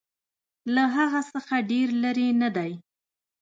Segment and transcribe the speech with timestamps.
[0.73, 2.71] له هغه څخه ډېر لیري نه دی.